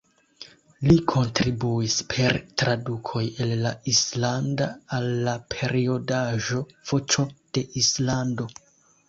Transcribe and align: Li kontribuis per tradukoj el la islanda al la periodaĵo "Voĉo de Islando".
Li 0.91 0.93
kontribuis 1.09 1.97
per 2.13 2.37
tradukoj 2.61 3.23
el 3.45 3.53
la 3.67 3.73
islanda 3.93 4.71
al 4.99 5.07
la 5.29 5.37
periodaĵo 5.57 6.65
"Voĉo 6.95 7.29
de 7.61 7.67
Islando". 7.85 8.51